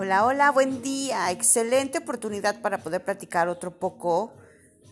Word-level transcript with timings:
Hola, 0.00 0.24
hola, 0.24 0.52
buen 0.52 0.80
día. 0.80 1.32
Excelente 1.32 1.98
oportunidad 1.98 2.60
para 2.60 2.84
poder 2.84 3.04
platicar 3.04 3.48
otro 3.48 3.80
poco 3.80 4.32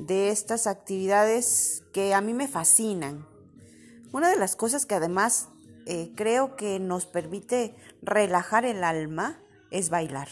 de 0.00 0.30
estas 0.30 0.66
actividades 0.66 1.84
que 1.92 2.12
a 2.12 2.20
mí 2.20 2.34
me 2.34 2.48
fascinan. 2.48 3.24
Una 4.10 4.30
de 4.30 4.36
las 4.36 4.56
cosas 4.56 4.84
que 4.84 4.96
además 4.96 5.46
eh, 5.86 6.10
creo 6.16 6.56
que 6.56 6.80
nos 6.80 7.06
permite 7.06 7.76
relajar 8.02 8.64
el 8.64 8.82
alma 8.82 9.40
es 9.70 9.90
bailar. 9.90 10.26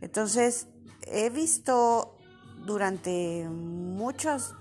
Entonces, 0.00 0.68
he 1.08 1.28
visto 1.28 2.16
durante 2.64 3.48
muchos, 3.48 4.54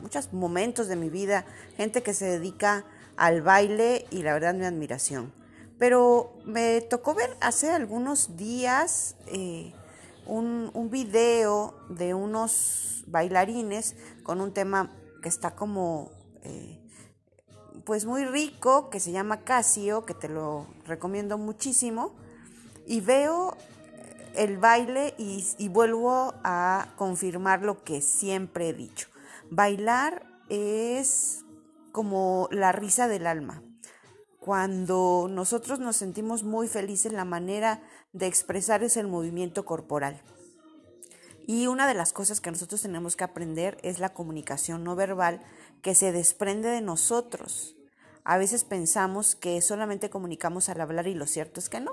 muchos 0.00 0.32
momentos 0.32 0.88
de 0.88 0.96
mi 0.96 1.10
vida 1.10 1.44
gente 1.76 2.02
que 2.02 2.14
se 2.14 2.24
dedica 2.24 2.86
al 3.18 3.42
baile 3.42 4.06
y 4.10 4.22
la 4.22 4.32
verdad 4.32 4.54
mi 4.54 4.64
admiración. 4.64 5.37
Pero 5.78 6.34
me 6.44 6.80
tocó 6.80 7.14
ver 7.14 7.36
hace 7.40 7.70
algunos 7.70 8.36
días 8.36 9.16
eh, 9.26 9.72
un, 10.26 10.70
un 10.74 10.90
video 10.90 11.74
de 11.88 12.14
unos 12.14 13.04
bailarines 13.06 13.94
con 14.24 14.40
un 14.40 14.52
tema 14.52 14.90
que 15.22 15.28
está 15.28 15.54
como 15.54 16.10
eh, 16.42 16.80
pues 17.84 18.04
muy 18.04 18.24
rico, 18.24 18.90
que 18.90 19.00
se 19.00 19.12
llama 19.12 19.44
Casio, 19.44 20.04
que 20.04 20.14
te 20.14 20.28
lo 20.28 20.66
recomiendo 20.84 21.38
muchísimo. 21.38 22.14
Y 22.86 23.00
veo 23.00 23.56
el 24.34 24.58
baile 24.58 25.14
y, 25.16 25.46
y 25.58 25.68
vuelvo 25.68 26.34
a 26.42 26.92
confirmar 26.96 27.62
lo 27.62 27.84
que 27.84 28.02
siempre 28.02 28.70
he 28.70 28.72
dicho. 28.72 29.08
Bailar 29.50 30.26
es 30.48 31.44
como 31.92 32.48
la 32.50 32.72
risa 32.72 33.08
del 33.08 33.26
alma 33.26 33.62
cuando 34.48 35.26
nosotros 35.30 35.78
nos 35.78 35.96
sentimos 35.96 36.42
muy 36.42 36.68
felices, 36.68 37.12
la 37.12 37.26
manera 37.26 37.82
de 38.14 38.26
expresar 38.26 38.82
es 38.82 38.96
el 38.96 39.06
movimiento 39.06 39.66
corporal. 39.66 40.22
Y 41.46 41.66
una 41.66 41.86
de 41.86 41.92
las 41.92 42.14
cosas 42.14 42.40
que 42.40 42.50
nosotros 42.50 42.80
tenemos 42.80 43.14
que 43.14 43.24
aprender 43.24 43.76
es 43.82 43.98
la 43.98 44.14
comunicación 44.14 44.84
no 44.84 44.96
verbal 44.96 45.42
que 45.82 45.94
se 45.94 46.12
desprende 46.12 46.70
de 46.70 46.80
nosotros. 46.80 47.76
A 48.24 48.38
veces 48.38 48.64
pensamos 48.64 49.36
que 49.36 49.60
solamente 49.60 50.08
comunicamos 50.08 50.70
al 50.70 50.80
hablar 50.80 51.08
y 51.08 51.14
lo 51.14 51.26
cierto 51.26 51.60
es 51.60 51.68
que 51.68 51.80
no. 51.80 51.92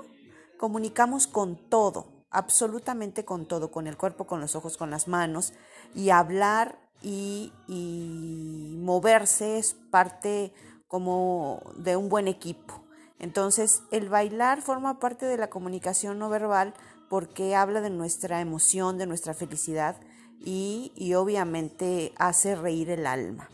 Comunicamos 0.56 1.26
con 1.26 1.68
todo, 1.68 2.24
absolutamente 2.30 3.26
con 3.26 3.46
todo, 3.46 3.70
con 3.70 3.86
el 3.86 3.98
cuerpo, 3.98 4.26
con 4.26 4.40
los 4.40 4.56
ojos, 4.56 4.78
con 4.78 4.88
las 4.88 5.08
manos. 5.08 5.52
Y 5.94 6.08
hablar 6.08 6.78
y, 7.02 7.52
y 7.68 8.78
moverse 8.78 9.58
es 9.58 9.74
parte 9.90 10.54
como 10.88 11.62
de 11.76 11.96
un 11.96 12.08
buen 12.08 12.28
equipo. 12.28 12.82
Entonces, 13.18 13.82
el 13.90 14.08
bailar 14.08 14.62
forma 14.62 14.98
parte 14.98 15.26
de 15.26 15.38
la 15.38 15.48
comunicación 15.48 16.18
no 16.18 16.28
verbal 16.28 16.74
porque 17.08 17.54
habla 17.54 17.80
de 17.80 17.90
nuestra 17.90 18.40
emoción, 18.40 18.98
de 18.98 19.06
nuestra 19.06 19.34
felicidad 19.34 19.96
y, 20.40 20.92
y, 20.94 21.14
obviamente 21.14 22.12
hace 22.18 22.56
reír 22.56 22.90
el 22.90 23.06
alma. 23.06 23.48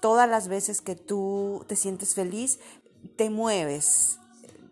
Todas 0.00 0.28
las 0.28 0.48
veces 0.48 0.80
que 0.80 0.96
tú 0.96 1.64
te 1.68 1.76
sientes 1.76 2.14
feliz, 2.14 2.58
te 3.16 3.28
mueves, 3.28 4.18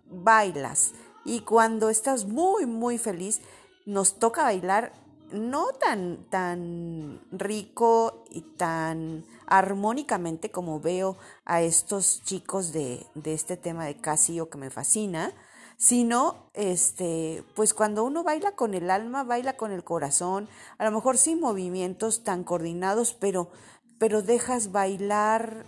bailas 0.09 0.93
y 1.25 1.41
cuando 1.41 1.91
estás 1.91 2.27
muy, 2.27 2.67
muy 2.67 2.99
feliz, 2.99 3.41
nos 3.85 4.19
toca 4.19 4.43
bailar 4.43 4.93
no 5.33 5.73
tan, 5.73 6.27
tan 6.31 7.21
rico 7.33 8.25
y 8.31 8.43
tan 8.43 9.25
armónicamente 9.47 10.51
como 10.51 10.81
veo 10.81 11.17
a 11.45 11.63
estos 11.63 12.23
chicos 12.25 12.73
de, 12.73 13.07
de 13.15 13.35
este 13.35 13.57
tema 13.57 13.85
de 13.87 13.97
Casio 13.97 14.49
que 14.49 14.59
me 14.59 14.71
fascina, 14.71 15.33
sino 15.77 16.51
este, 16.55 17.45
pues 17.55 17.75
cuando 17.75 18.05
uno 18.05 18.23
baila 18.23 18.53
con 18.53 18.75
el 18.75 18.91
alma, 18.91 19.25
baila 19.25 19.57
con 19.57 19.73
el 19.73 19.85
corazón, 19.85 20.49
a 20.79 20.85
lo 20.85 20.91
mejor 20.91 21.19
sin 21.19 21.41
movimientos 21.41 22.23
tan 22.23 22.45
coordinados, 22.45 23.15
pero, 23.15 23.51
pero 23.99 24.23
dejas 24.23 24.73
bailar 24.73 25.65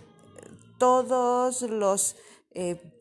todos 0.77 1.61
los 1.63 2.15
eh, 2.51 2.96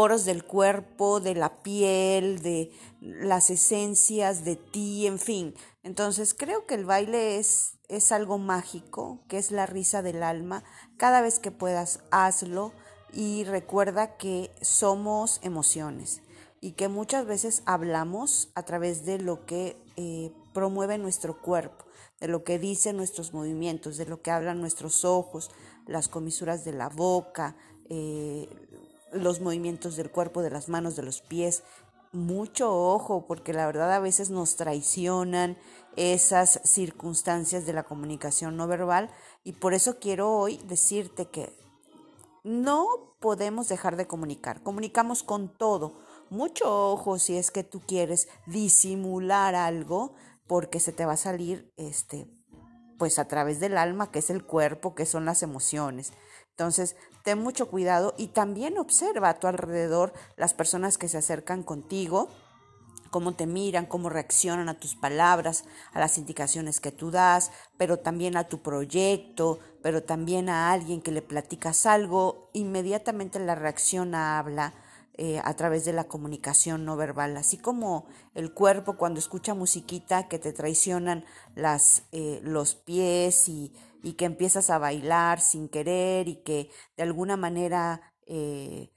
del 0.00 0.44
cuerpo, 0.44 1.20
de 1.20 1.34
la 1.34 1.62
piel, 1.62 2.40
de 2.40 2.72
las 3.00 3.50
esencias 3.50 4.46
de 4.46 4.56
ti, 4.56 5.06
en 5.06 5.18
fin. 5.18 5.54
Entonces 5.82 6.32
creo 6.32 6.66
que 6.66 6.74
el 6.74 6.86
baile 6.86 7.38
es, 7.38 7.74
es 7.88 8.10
algo 8.10 8.38
mágico, 8.38 9.20
que 9.28 9.36
es 9.36 9.50
la 9.50 9.66
risa 9.66 10.00
del 10.00 10.22
alma. 10.22 10.64
Cada 10.96 11.20
vez 11.20 11.38
que 11.38 11.50
puedas, 11.50 12.00
hazlo 12.10 12.72
y 13.12 13.44
recuerda 13.44 14.16
que 14.16 14.50
somos 14.62 15.38
emociones 15.42 16.22
y 16.62 16.72
que 16.72 16.88
muchas 16.88 17.26
veces 17.26 17.62
hablamos 17.66 18.48
a 18.54 18.62
través 18.62 19.04
de 19.04 19.18
lo 19.18 19.44
que 19.44 19.76
eh, 19.96 20.32
promueve 20.54 20.96
nuestro 20.96 21.42
cuerpo, 21.42 21.84
de 22.20 22.28
lo 22.28 22.42
que 22.42 22.58
dicen 22.58 22.96
nuestros 22.96 23.34
movimientos, 23.34 23.98
de 23.98 24.06
lo 24.06 24.22
que 24.22 24.30
hablan 24.30 24.60
nuestros 24.60 25.04
ojos, 25.04 25.50
las 25.86 26.08
comisuras 26.08 26.64
de 26.64 26.72
la 26.72 26.88
boca, 26.88 27.54
eh, 27.90 28.48
los 29.12 29.40
movimientos 29.40 29.96
del 29.96 30.10
cuerpo, 30.10 30.42
de 30.42 30.50
las 30.50 30.68
manos, 30.68 30.96
de 30.96 31.02
los 31.02 31.20
pies. 31.20 31.62
Mucho 32.12 32.74
ojo, 32.74 33.26
porque 33.26 33.52
la 33.52 33.66
verdad 33.66 33.92
a 33.92 34.00
veces 34.00 34.30
nos 34.30 34.56
traicionan 34.56 35.56
esas 35.96 36.60
circunstancias 36.64 37.66
de 37.66 37.72
la 37.72 37.82
comunicación 37.82 38.56
no 38.56 38.66
verbal 38.66 39.10
y 39.44 39.52
por 39.52 39.74
eso 39.74 39.98
quiero 39.98 40.32
hoy 40.32 40.58
decirte 40.66 41.26
que 41.26 41.52
no 42.42 43.16
podemos 43.20 43.68
dejar 43.68 43.96
de 43.96 44.06
comunicar. 44.06 44.62
Comunicamos 44.62 45.22
con 45.22 45.56
todo. 45.56 46.00
Mucho 46.30 46.92
ojo 46.92 47.18
si 47.18 47.36
es 47.36 47.50
que 47.50 47.64
tú 47.64 47.80
quieres 47.80 48.28
disimular 48.46 49.54
algo 49.54 50.14
porque 50.46 50.80
se 50.80 50.92
te 50.92 51.06
va 51.06 51.12
a 51.12 51.18
salir 51.18 51.72
este 51.76 52.28
pues 52.98 53.18
a 53.18 53.26
través 53.26 53.60
del 53.60 53.78
alma, 53.78 54.10
que 54.10 54.18
es 54.18 54.28
el 54.28 54.44
cuerpo, 54.44 54.94
que 54.94 55.06
son 55.06 55.24
las 55.24 55.42
emociones. 55.42 56.12
Entonces, 56.50 56.96
ten 57.30 57.38
mucho 57.38 57.68
cuidado 57.68 58.12
y 58.18 58.26
también 58.26 58.76
observa 58.76 59.28
a 59.28 59.38
tu 59.38 59.46
alrededor 59.46 60.12
las 60.36 60.52
personas 60.52 60.98
que 60.98 61.06
se 61.06 61.16
acercan 61.16 61.62
contigo, 61.62 62.28
cómo 63.10 63.34
te 63.34 63.46
miran, 63.46 63.86
cómo 63.86 64.08
reaccionan 64.08 64.68
a 64.68 64.80
tus 64.80 64.96
palabras, 64.96 65.62
a 65.92 66.00
las 66.00 66.18
indicaciones 66.18 66.80
que 66.80 66.90
tú 66.90 67.12
das, 67.12 67.52
pero 67.76 68.00
también 68.00 68.36
a 68.36 68.48
tu 68.48 68.62
proyecto, 68.62 69.60
pero 69.80 70.02
también 70.02 70.48
a 70.48 70.72
alguien 70.72 71.00
que 71.00 71.12
le 71.12 71.22
platicas 71.22 71.86
algo, 71.86 72.50
inmediatamente 72.52 73.38
la 73.38 73.54
reacción 73.54 74.16
habla 74.16 74.74
eh, 75.22 75.38
a 75.44 75.52
través 75.52 75.84
de 75.84 75.92
la 75.92 76.04
comunicación 76.04 76.86
no 76.86 76.96
verbal, 76.96 77.36
así 77.36 77.58
como 77.58 78.06
el 78.32 78.54
cuerpo 78.54 78.96
cuando 78.96 79.20
escucha 79.20 79.52
musiquita 79.52 80.28
que 80.28 80.38
te 80.38 80.54
traicionan 80.54 81.26
las, 81.54 82.04
eh, 82.10 82.40
los 82.42 82.74
pies 82.74 83.46
y, 83.46 83.74
y, 84.02 84.14
que 84.14 84.24
empiezas 84.24 84.70
a 84.70 84.78
bailar 84.78 85.42
sin 85.42 85.68
querer 85.68 86.26
y 86.26 86.36
que 86.36 86.70
de 86.96 87.02
alguna 87.02 87.36
manera 87.36 88.14
eh, 88.26 88.94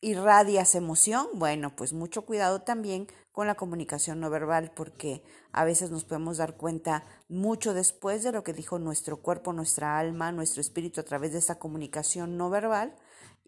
irradias 0.00 0.74
emoción, 0.74 1.28
bueno, 1.34 1.76
pues 1.76 1.92
mucho 1.92 2.26
cuidado 2.26 2.62
también 2.62 3.06
con 3.30 3.46
la 3.46 3.54
comunicación 3.54 4.18
no 4.18 4.28
verbal 4.28 4.72
porque 4.74 5.22
a 5.52 5.64
veces 5.64 5.92
nos 5.92 6.02
podemos 6.02 6.38
dar 6.38 6.56
cuenta 6.56 7.04
mucho 7.28 7.74
después 7.74 8.24
de 8.24 8.32
lo 8.32 8.42
que 8.42 8.54
dijo 8.54 8.80
nuestro 8.80 9.18
cuerpo, 9.18 9.52
nuestra 9.52 10.00
alma, 10.00 10.32
nuestro 10.32 10.60
espíritu 10.60 11.00
a 11.00 11.04
través 11.04 11.30
de 11.30 11.38
esa 11.38 11.60
comunicación 11.60 12.36
no 12.36 12.50
verbal 12.50 12.96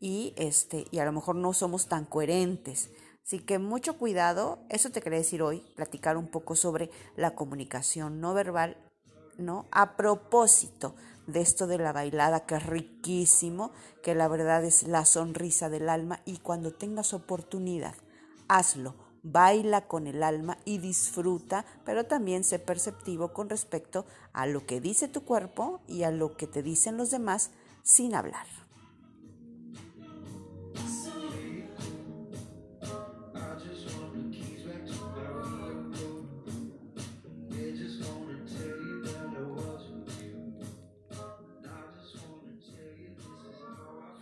y, 0.03 0.35
este, 0.37 0.87
y 0.91 0.99
a 0.99 1.05
lo 1.05 1.13
mejor 1.13 1.37
no 1.37 1.53
somos 1.53 1.87
tan 1.87 2.05
coherentes. 2.05 2.91
Así 3.25 3.39
que 3.39 3.61
mucho 3.61 3.97
cuidado, 3.99 4.59
eso 4.69 4.91
te 4.91 5.01
quería 5.01 5.21
decir 5.21 5.43
hoy, 5.43 5.65
platicar 5.77 6.17
un 6.17 6.27
poco 6.27 6.57
sobre 6.57 6.91
la 7.17 7.37
comunicación 7.37 8.21
no 8.21 8.35
verbal, 8.35 8.77
¿no? 9.39 9.67
A 9.71 9.97
propósito 9.97 10.97
de 11.29 11.41
esto 11.41 11.69
de 11.69 11.79
la 11.79 11.93
bailada, 11.93 12.47
que 12.47 12.57
es 12.57 12.67
riquísimo, 12.67 13.71
que 14.03 14.17
la 14.17 14.27
verdad 14.27 14.65
es 14.65 14.83
la 14.89 15.05
sonrisa 15.05 15.71
del 15.71 15.89
alma 15.89 16.21
y 16.25 16.39
cuando 16.39 16.73
tengas 16.73 17.15
oportunidad, 17.15 17.95
hazlo, 18.49 18.97
baila 19.23 19.87
con 19.87 20.09
el 20.09 20.25
alma 20.25 20.59
y 20.65 20.79
disfruta, 20.79 21.65
pero 21.85 22.07
también 22.07 22.43
sé 22.43 22.59
perceptivo 22.59 23.33
con 23.33 23.49
respecto 23.49 24.05
a 24.33 24.47
lo 24.47 24.67
que 24.67 24.81
dice 24.81 25.07
tu 25.07 25.25
cuerpo 25.25 25.81
y 25.87 26.03
a 26.03 26.11
lo 26.11 26.37
que 26.37 26.49
te 26.49 26.65
dicen 26.65 26.97
los 26.97 27.13
demás 27.13 27.53
sin 27.85 28.17
hablar. 28.17 28.62